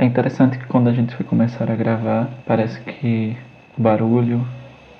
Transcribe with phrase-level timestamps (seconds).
[0.00, 3.36] É interessante que quando a gente foi começar a gravar, parece que
[3.76, 4.48] o barulho,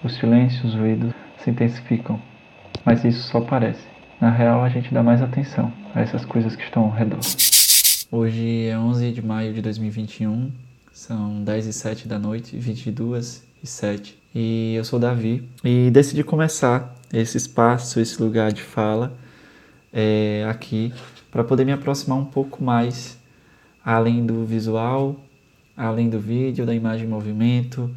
[0.04, 2.21] o silêncio, os ruídos se intensificam.
[2.85, 3.81] Mas isso só parece.
[4.21, 7.19] Na real, a gente dá mais atenção a essas coisas que estão ao redor.
[8.13, 10.53] Hoje é 11 de maio de 2021,
[10.92, 14.19] são 10 e 7 da noite, 22 e 7.
[14.35, 19.16] E eu sou Davi e decidi começar esse espaço, esse lugar de fala
[19.95, 20.92] é, aqui
[21.30, 23.19] para poder me aproximar um pouco mais
[23.84, 25.16] além do visual,
[25.77, 27.91] além do vídeo, da imagem em movimento,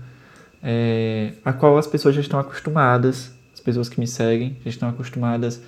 [0.62, 4.90] é, a qual as pessoas já estão acostumadas, as pessoas que me seguem já estão
[4.90, 5.62] acostumadas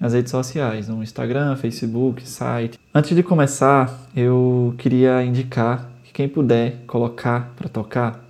[0.00, 2.78] nas redes sociais, no Instagram, Facebook, site.
[2.92, 8.24] Antes de começar, eu queria indicar que quem puder colocar para tocar,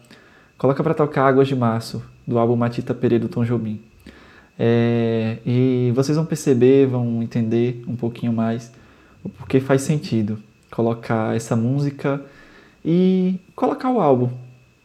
[0.59, 3.81] coloca para tocar Águas de Março, do álbum Matita Pereira do Tom Jobim.
[4.59, 8.71] É, e vocês vão perceber, vão entender um pouquinho mais
[9.25, 10.39] o porquê faz sentido
[10.73, 12.21] colocar essa música
[12.85, 14.31] e colocar o álbum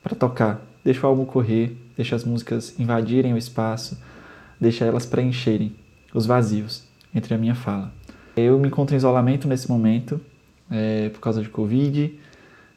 [0.03, 0.62] para tocar.
[0.84, 3.97] Deixa o álbum correr, deixa as músicas invadirem o espaço,
[4.59, 5.75] deixa elas preencherem
[6.14, 6.84] os vazios
[7.16, 7.92] entre a minha fala.
[8.36, 10.22] Eu me encontro em isolamento nesse momento
[10.70, 12.14] é, por causa de Covid,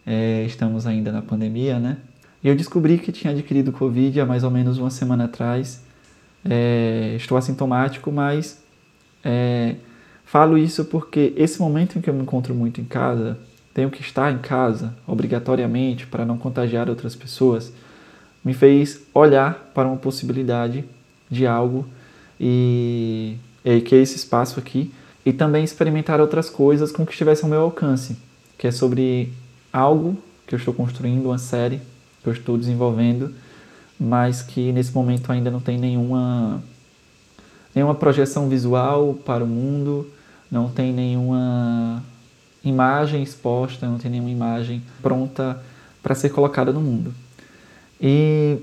[0.06, 1.98] é, estamos ainda na pandemia, né?
[2.42, 5.84] E eu descobri que tinha adquirido Covid há mais ou menos uma semana atrás.
[6.42, 8.64] É, estou assintomático, mas
[9.22, 9.76] é,
[10.30, 13.36] Falo isso porque esse momento em que eu me encontro muito em casa,
[13.74, 17.72] tenho que estar em casa obrigatoriamente para não contagiar outras pessoas,
[18.44, 20.84] me fez olhar para uma possibilidade
[21.28, 21.84] de algo
[22.38, 24.94] e, e que é esse espaço aqui
[25.26, 28.16] e também experimentar outras coisas com que estivesse ao meu alcance,
[28.56, 29.32] que é sobre
[29.72, 31.80] algo que eu estou construindo, uma série
[32.22, 33.34] que eu estou desenvolvendo,
[33.98, 36.62] mas que nesse momento ainda não tem nenhuma
[37.74, 40.06] nenhuma projeção visual para o mundo,
[40.50, 42.02] não tem nenhuma
[42.64, 45.60] imagem exposta, não tem nenhuma imagem pronta
[46.02, 47.14] para ser colocada no mundo.
[48.00, 48.58] E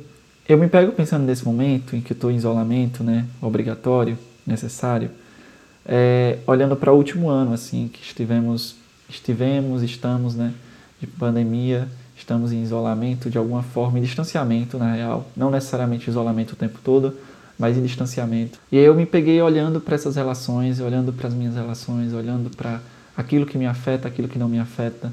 [0.47, 5.11] eu me pego pensando nesse momento em que estou em isolamento, né, obrigatório, necessário,
[5.85, 8.75] é, olhando para o último ano, assim, que estivemos,
[9.09, 10.53] estivemos, estamos, né,
[10.99, 16.53] de pandemia, estamos em isolamento de alguma forma, em distanciamento, na real, não necessariamente isolamento
[16.53, 17.13] o tempo todo,
[17.57, 18.59] mas em distanciamento.
[18.71, 22.55] E aí eu me peguei olhando para essas relações, olhando para as minhas relações, olhando
[22.55, 22.79] para
[23.15, 25.11] aquilo que me afeta, aquilo que não me afeta,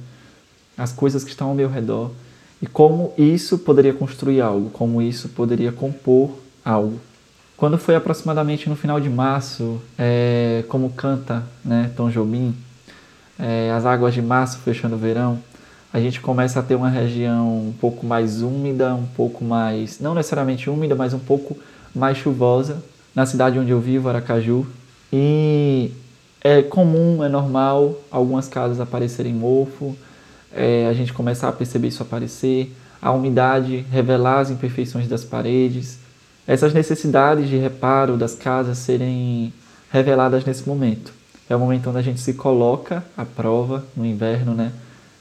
[0.76, 2.10] as coisas que estão ao meu redor
[2.60, 6.30] e como isso poderia construir algo, como isso poderia compor
[6.64, 6.98] algo.
[7.56, 12.54] Quando foi aproximadamente no final de março, é, como canta né, Tom Jobim,
[13.38, 15.38] é, as águas de março fechando o verão,
[15.92, 20.14] a gente começa a ter uma região um pouco mais úmida, um pouco mais, não
[20.14, 21.56] necessariamente úmida, mas um pouco
[21.94, 22.82] mais chuvosa
[23.14, 24.66] na cidade onde eu vivo, Aracaju.
[25.12, 25.92] E
[26.42, 29.96] é comum, é normal algumas casas aparecerem mofo,
[30.52, 35.98] é, a gente começar a perceber isso aparecer, a umidade revelar as imperfeições das paredes,
[36.46, 39.52] essas necessidades de reparo das casas serem
[39.90, 41.12] reveladas nesse momento.
[41.48, 44.72] É o momento onde a gente se coloca à prova no inverno, né?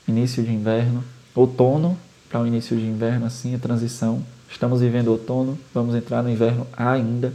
[0.07, 1.03] Início de inverno,
[1.35, 1.97] outono
[2.29, 4.23] para o início de inverno, assim, a transição.
[4.53, 7.33] Estamos vivendo outono, vamos entrar no inverno ainda,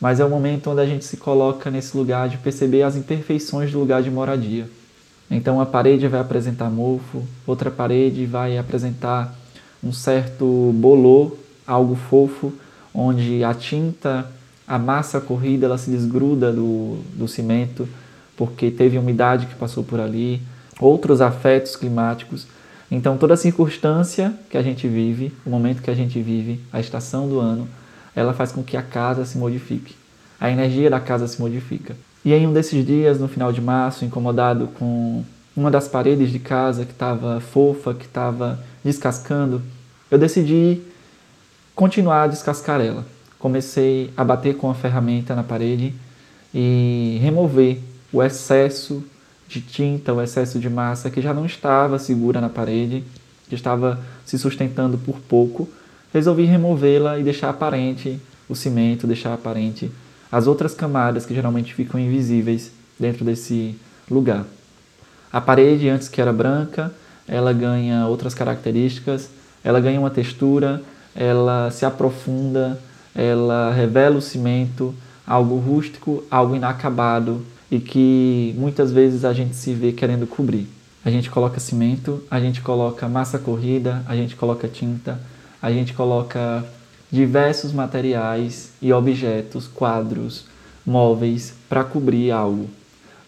[0.00, 3.70] mas é o momento onde a gente se coloca nesse lugar de perceber as imperfeições
[3.70, 4.66] do lugar de moradia.
[5.30, 9.36] Então a parede vai apresentar mofo, outra parede vai apresentar
[9.84, 11.36] um certo bolor,
[11.66, 12.52] algo fofo,
[12.94, 14.26] onde a tinta,
[14.66, 17.86] a massa corrida, ela se desgruda do, do cimento,
[18.34, 20.40] porque teve umidade que passou por ali,
[20.80, 22.46] outros afetos climáticos
[22.90, 27.28] então, toda circunstância que a gente vive, o momento que a gente vive, a estação
[27.28, 27.68] do ano,
[28.16, 29.94] ela faz com que a casa se modifique.
[30.40, 31.96] A energia da casa se modifica.
[32.24, 35.22] E em um desses dias, no final de março, incomodado com
[35.56, 39.62] uma das paredes de casa que estava fofa, que estava descascando,
[40.10, 40.80] eu decidi
[41.74, 43.06] continuar a descascar ela.
[43.38, 45.94] Comecei a bater com a ferramenta na parede
[46.52, 47.78] e remover
[48.12, 49.04] o excesso
[49.50, 53.02] de tinta, o excesso de massa que já não estava segura na parede,
[53.48, 55.68] que estava se sustentando por pouco,
[56.14, 59.90] resolvi removê-la e deixar aparente o cimento, deixar aparente
[60.30, 63.74] as outras camadas que geralmente ficam invisíveis dentro desse
[64.08, 64.44] lugar.
[65.32, 66.94] A parede, antes que era branca,
[67.26, 69.30] ela ganha outras características,
[69.64, 70.80] ela ganha uma textura,
[71.14, 72.80] ela se aprofunda,
[73.14, 74.94] ela revela o cimento,
[75.26, 80.66] algo rústico, algo inacabado, e que muitas vezes a gente se vê querendo cobrir.
[81.04, 85.20] A gente coloca cimento, a gente coloca massa corrida, a gente coloca tinta,
[85.62, 86.64] a gente coloca
[87.10, 90.44] diversos materiais e objetos, quadros,
[90.84, 92.68] móveis para cobrir algo,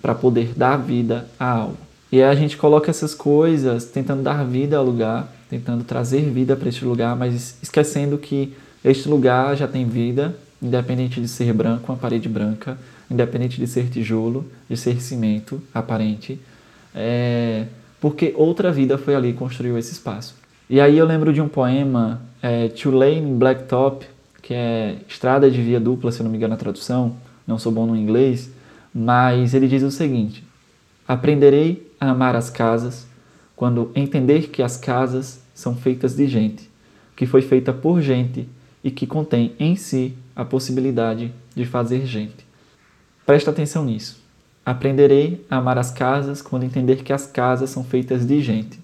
[0.01, 1.79] para poder dar vida a algo.
[2.11, 6.55] E aí a gente coloca essas coisas tentando dar vida ao lugar, tentando trazer vida
[6.55, 8.53] para este lugar, mas esquecendo que
[8.85, 12.77] este lugar já tem vida, independente de ser branco, uma parede branca,
[13.11, 16.41] independente de ser tijolo, de ser cimento aparente,
[16.95, 17.67] é,
[18.01, 20.35] porque outra vida foi ali e construiu esse espaço.
[20.69, 24.07] E aí eu lembro de um poema, é, Tulane Blacktop,
[24.41, 27.17] que é Estrada de Via Dupla, se eu não me engano a tradução,
[27.47, 28.51] não sou bom no inglês,
[28.95, 30.43] mas ele diz o seguinte:
[31.07, 33.07] Aprenderei a amar as casas
[33.55, 36.69] quando entender que as casas são feitas de gente,
[37.15, 38.49] que foi feita por gente
[38.83, 42.42] e que contém em si a possibilidade de fazer gente.
[43.27, 44.21] Presta atenção nisso.
[44.65, 48.79] Aprenderei a amar as casas quando entender que as casas são feitas de gente,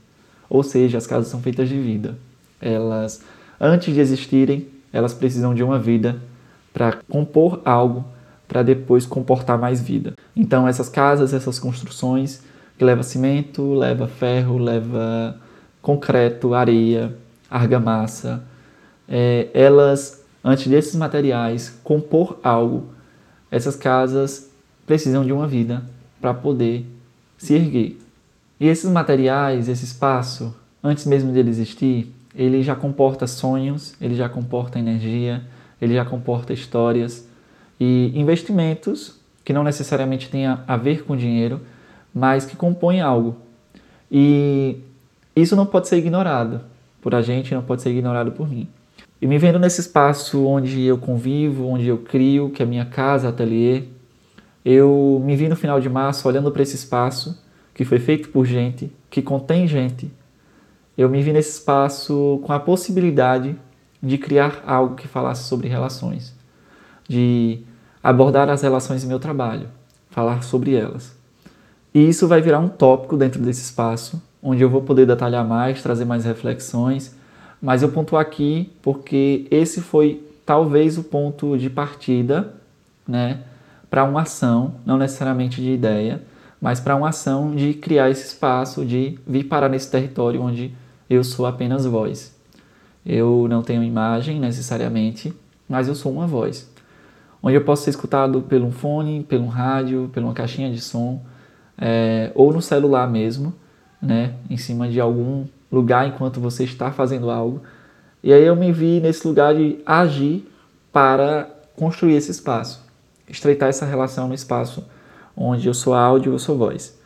[0.48, 2.18] ou seja, as casas são feitas de vida.
[2.60, 3.22] Elas,
[3.60, 6.20] antes de existirem, elas precisam de uma vida
[6.72, 8.04] para compor algo
[8.48, 10.14] para depois comportar mais vida.
[10.34, 12.42] Então essas casas, essas construções
[12.78, 15.36] que leva cimento, leva ferro, leva
[15.82, 17.14] concreto, areia,
[17.50, 18.42] argamassa,
[19.06, 22.86] é, elas antes desses materiais compor algo,
[23.50, 24.50] essas casas
[24.86, 25.82] precisam de uma vida
[26.20, 26.86] para poder
[27.36, 27.98] se erguer.
[28.58, 34.14] E esses materiais, esse espaço, antes mesmo de ele existir, ele já comporta sonhos, ele
[34.14, 35.42] já comporta energia,
[35.80, 37.26] ele já comporta histórias
[37.78, 41.60] e investimentos que não necessariamente tenha a ver com dinheiro,
[42.12, 43.36] mas que compõem algo.
[44.10, 44.76] E
[45.34, 46.60] isso não pode ser ignorado
[47.00, 48.68] por a gente, não pode ser ignorado por mim.
[49.20, 52.84] E me vendo nesse espaço onde eu convivo, onde eu crio, que é a minha
[52.84, 53.84] casa, ateliê,
[54.64, 57.42] eu me vi no final de março olhando para esse espaço
[57.74, 60.10] que foi feito por gente, que contém gente,
[60.96, 63.56] eu me vi nesse espaço com a possibilidade
[64.02, 66.34] de criar algo que falasse sobre relações,
[67.08, 67.60] de
[68.02, 69.68] abordar as relações em meu trabalho,
[70.10, 71.16] falar sobre elas.
[71.94, 75.82] E isso vai virar um tópico dentro desse espaço, onde eu vou poder detalhar mais,
[75.82, 77.14] trazer mais reflexões,
[77.60, 82.54] mas eu ponto aqui porque esse foi talvez o ponto de partida,
[83.06, 83.40] né,
[83.90, 86.22] para uma ação, não necessariamente de ideia,
[86.60, 90.74] mas para uma ação de criar esse espaço, de vir parar nesse território onde
[91.08, 92.36] eu sou apenas voz.
[93.04, 95.32] Eu não tenho imagem necessariamente,
[95.68, 96.70] mas eu sou uma voz.
[97.42, 100.80] Onde eu posso ser escutado pelo um fone, pelo um rádio, pela uma caixinha de
[100.80, 101.22] som,
[101.78, 103.54] é, ou no celular mesmo,
[104.02, 107.62] né, em cima de algum lugar enquanto você está fazendo algo.
[108.22, 110.50] E aí eu me vi nesse lugar de agir
[110.92, 112.84] para construir esse espaço,
[113.28, 114.84] estreitar essa relação no espaço
[115.36, 116.98] onde eu sou áudio, eu sou voz.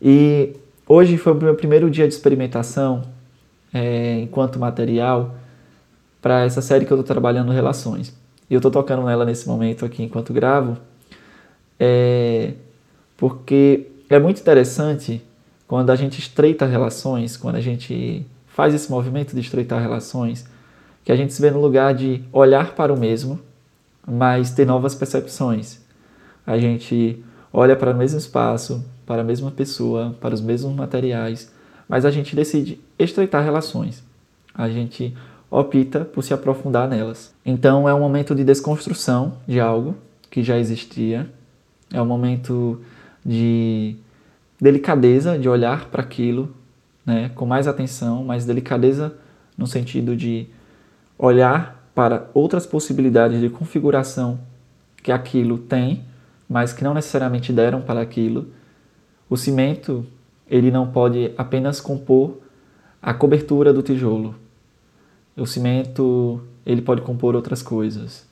[0.00, 0.56] E
[0.86, 3.04] hoje foi o meu primeiro dia de experimentação
[3.72, 5.36] é, enquanto material
[6.20, 8.14] para essa série que eu estou trabalhando relações.
[8.50, 10.76] E eu estou tocando nela nesse momento aqui enquanto gravo,
[11.78, 12.54] é,
[13.16, 15.22] porque é muito interessante
[15.72, 20.46] quando a gente estreita relações, quando a gente faz esse movimento de estreitar relações,
[21.02, 23.40] que a gente se vê no lugar de olhar para o mesmo,
[24.06, 25.80] mas ter novas percepções.
[26.46, 31.50] A gente olha para o mesmo espaço, para a mesma pessoa, para os mesmos materiais,
[31.88, 34.04] mas a gente decide estreitar relações.
[34.54, 35.16] A gente
[35.50, 37.32] opta por se aprofundar nelas.
[37.46, 39.96] Então é um momento de desconstrução de algo
[40.30, 41.32] que já existia,
[41.90, 42.78] é um momento
[43.24, 43.96] de
[44.62, 46.54] delicadeza de olhar para aquilo,
[47.04, 49.12] né, com mais atenção, mais delicadeza
[49.58, 50.46] no sentido de
[51.18, 54.38] olhar para outras possibilidades de configuração
[55.02, 56.04] que aquilo tem,
[56.48, 58.52] mas que não necessariamente deram para aquilo.
[59.28, 60.06] O cimento
[60.48, 62.38] ele não pode apenas compor
[63.02, 64.36] a cobertura do tijolo.
[65.36, 68.24] O cimento ele pode compor outras coisas.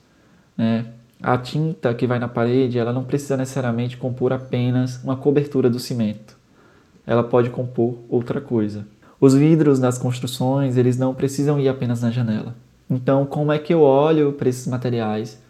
[0.57, 0.85] Né?
[1.21, 5.79] A tinta que vai na parede ela não precisa necessariamente compor apenas uma cobertura do
[5.79, 6.37] cimento.
[7.05, 8.87] Ela pode compor outra coisa.
[9.19, 12.55] Os vidros nas construções eles não precisam ir apenas na janela.
[12.89, 15.41] Então, como é que eu olho para esses materiais?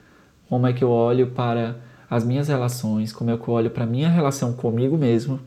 [0.50, 1.78] Como é que eu olho para
[2.10, 3.14] as minhas relações?
[3.14, 5.40] Como é que eu olho para a minha relação comigo mesmo?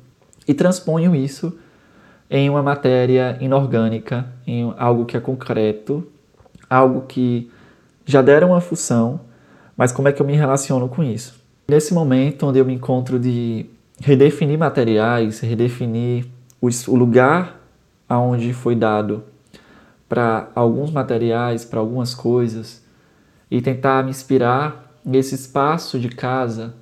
[0.46, 1.56] e transponho isso
[2.30, 6.06] em uma matéria inorgânica, em algo que é concreto,
[6.68, 7.50] algo que
[8.04, 9.20] já deram uma função,
[9.76, 11.42] mas como é que eu me relaciono com isso?
[11.68, 13.66] Nesse momento onde eu me encontro de
[14.00, 16.26] redefinir materiais, redefinir
[16.60, 17.60] o lugar
[18.08, 19.24] aonde foi dado
[20.08, 22.84] para alguns materiais, para algumas coisas,
[23.50, 26.74] e tentar me inspirar nesse espaço de casa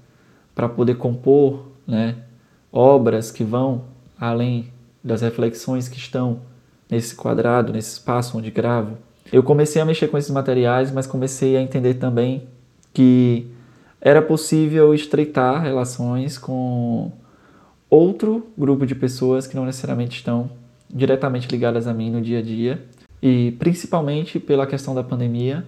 [0.54, 2.16] para poder compor, né,
[2.70, 3.84] obras que vão
[4.18, 4.70] além
[5.02, 6.40] das reflexões que estão
[6.88, 8.98] nesse quadrado, nesse espaço onde gravo.
[9.32, 12.46] Eu comecei a mexer com esses materiais, mas comecei a entender também
[12.92, 13.46] que
[14.00, 17.12] era possível estreitar relações com
[17.88, 20.50] outro grupo de pessoas que não necessariamente estão
[20.92, 22.84] diretamente ligadas a mim no dia a dia
[23.22, 25.64] e principalmente pela questão da pandemia,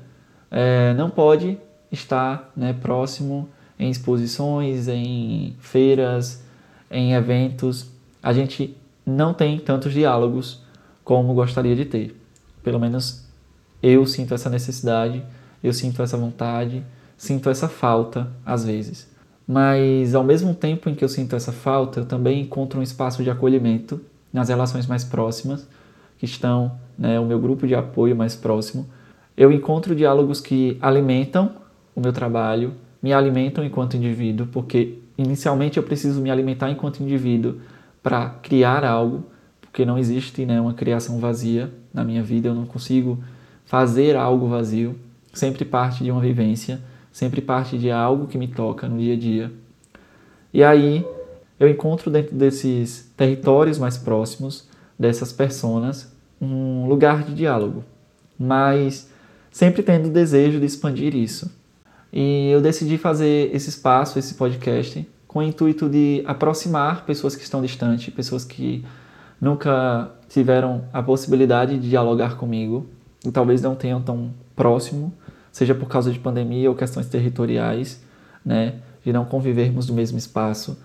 [0.50, 1.56] é, não pode
[1.92, 6.42] estar né, próximo em exposições, em feiras,
[6.90, 7.90] em eventos.
[8.20, 8.76] A gente
[9.06, 10.62] não tem tantos diálogos
[11.04, 12.20] como gostaria de ter.
[12.62, 13.24] Pelo menos
[13.82, 15.22] eu sinto essa necessidade,
[15.62, 16.82] eu sinto essa vontade,
[17.16, 19.08] sinto essa falta às vezes.
[19.46, 23.22] Mas ao mesmo tempo em que eu sinto essa falta, eu também encontro um espaço
[23.22, 24.00] de acolhimento
[24.32, 25.68] nas relações mais próximas,
[26.18, 28.86] que estão né, o meu grupo de apoio mais próximo.
[29.36, 31.52] Eu encontro diálogos que alimentam
[31.94, 37.56] o meu trabalho, me alimentam enquanto indivíduo, porque inicialmente eu preciso me alimentar enquanto indivíduo
[38.02, 39.24] para criar algo,
[39.60, 43.22] porque não existe né, uma criação vazia na minha vida, eu não consigo
[43.66, 44.96] fazer algo vazio,
[45.32, 46.80] sempre parte de uma vivência
[47.14, 49.52] sempre parte de algo que me toca no dia a dia.
[50.52, 51.06] E aí
[51.60, 54.68] eu encontro dentro desses territórios mais próximos,
[54.98, 57.84] dessas personas, um lugar de diálogo,
[58.36, 59.08] mas
[59.52, 61.48] sempre tendo o desejo de expandir isso.
[62.12, 67.44] E eu decidi fazer esse espaço, esse podcast, com o intuito de aproximar pessoas que
[67.44, 68.84] estão distantes, pessoas que
[69.40, 72.88] nunca tiveram a possibilidade de dialogar comigo,
[73.24, 75.12] e talvez não tenham tão próximo
[75.54, 78.02] seja por causa de pandemia ou questões territoriais,
[78.44, 80.76] né, de não convivermos no mesmo espaço.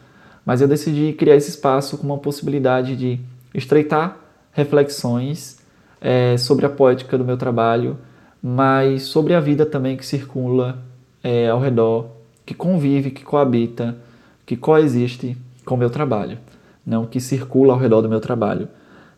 [0.46, 3.20] Mas eu decidi criar esse espaço com uma possibilidade de
[3.52, 4.16] estreitar
[4.52, 5.58] reflexões
[6.00, 7.98] é, sobre a poética do meu trabalho,
[8.44, 10.78] mas sobre a vida também que circula
[11.24, 12.06] é, ao redor,
[12.46, 13.98] que convive, que coabita,
[14.46, 15.36] que coexiste
[15.66, 16.38] com o meu trabalho.
[16.86, 18.70] Não que circula ao redor do meu trabalho,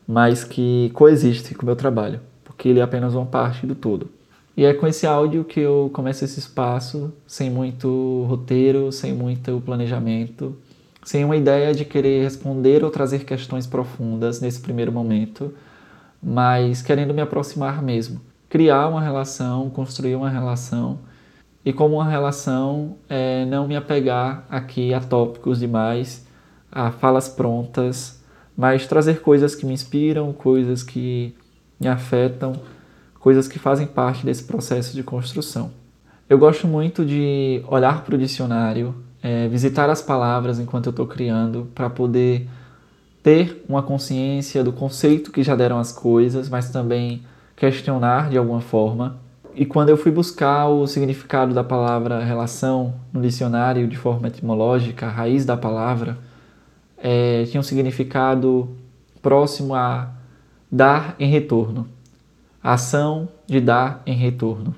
[0.08, 4.21] mas que coexiste com o meu trabalho, porque ele é apenas uma parte do todo.
[4.56, 9.62] E é com esse áudio que eu começo esse espaço, sem muito roteiro, sem muito
[9.66, 10.58] planejamento,
[11.04, 15.54] sem uma ideia de querer responder ou trazer questões profundas nesse primeiro momento,
[16.22, 18.20] mas querendo me aproximar mesmo.
[18.50, 21.00] Criar uma relação, construir uma relação,
[21.64, 26.28] e como uma relação, é, não me apegar aqui a tópicos demais,
[26.72, 28.22] a falas prontas,
[28.58, 31.36] mas trazer coisas que me inspiram, coisas que
[31.80, 32.54] me afetam
[33.22, 35.72] coisas que fazem parte desse processo de construção.
[36.28, 41.06] Eu gosto muito de olhar para o dicionário, é, visitar as palavras enquanto eu estou
[41.06, 42.50] criando, para poder
[43.22, 47.22] ter uma consciência do conceito que já deram as coisas, mas também
[47.56, 49.20] questionar de alguma forma.
[49.54, 55.06] E quando eu fui buscar o significado da palavra relação no dicionário de forma etimológica,
[55.06, 56.18] a raiz da palavra,
[56.98, 58.76] é, tinha um significado
[59.22, 60.10] próximo a
[60.72, 61.88] dar em retorno
[62.64, 64.76] ação de dar em retorno.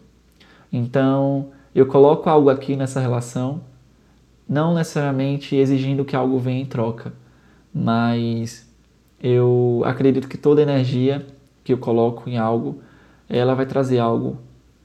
[0.72, 3.62] Então, eu coloco algo aqui nessa relação,
[4.48, 7.14] não necessariamente exigindo que algo venha em troca,
[7.74, 8.70] mas
[9.22, 11.26] eu acredito que toda energia
[11.64, 12.82] que eu coloco em algo,
[13.30, 14.38] ela vai trazer algo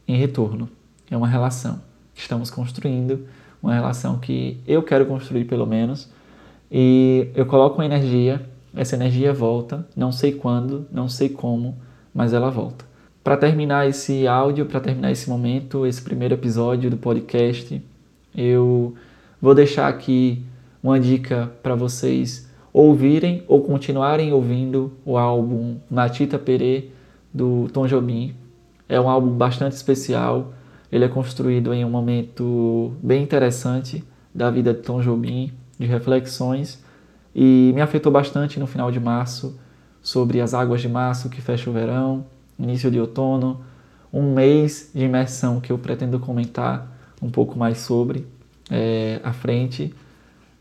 [0.06, 0.68] em retorno.
[1.10, 1.80] É uma relação
[2.14, 3.26] que estamos construindo,
[3.62, 6.08] uma relação que eu quero construir pelo menos,
[6.70, 11.76] e eu coloco uma energia, essa energia volta, não sei quando, não sei como,
[12.14, 12.87] mas ela volta.
[13.28, 17.78] Para terminar esse áudio, para terminar esse momento, esse primeiro episódio do podcast,
[18.34, 18.94] eu
[19.38, 20.42] vou deixar aqui
[20.82, 26.86] uma dica para vocês ouvirem ou continuarem ouvindo o álbum Matita Perê
[27.30, 28.34] do Tom Jobim.
[28.88, 30.54] É um álbum bastante especial.
[30.90, 34.02] Ele é construído em um momento bem interessante
[34.34, 36.82] da vida de Tom Jobim, de reflexões,
[37.34, 39.60] e me afetou bastante no final de março
[40.00, 42.24] sobre as águas de março que fecha o verão
[42.58, 43.60] início de outono,
[44.12, 46.90] um mês de imersão que eu pretendo comentar
[47.22, 48.26] um pouco mais sobre
[48.70, 49.94] é, à frente.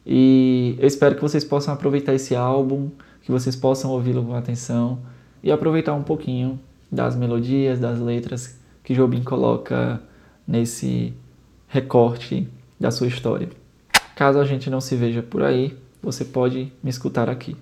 [0.06, 2.90] E eu espero que vocês possam aproveitar esse álbum,
[3.22, 5.00] que vocês possam ouvi-lo com atenção
[5.44, 6.60] e aproveitar um pouquinho
[6.92, 10.02] das melodias, das letras que Jobim coloca
[10.48, 11.14] nesse
[11.68, 12.48] recorte
[12.80, 13.50] da sua história.
[14.16, 17.56] Caso a gente não se veja por aí, você pode me escutar aqui.